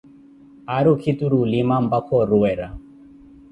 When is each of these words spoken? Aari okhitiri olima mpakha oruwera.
Aari 0.67 0.87
okhitiri 0.95 1.35
olima 1.43 1.75
mpakha 1.85 2.13
oruwera. 2.21 2.67